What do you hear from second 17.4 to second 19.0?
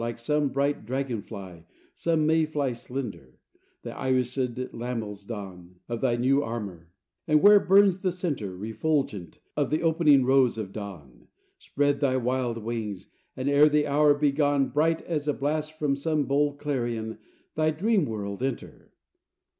Thy Dream world enter.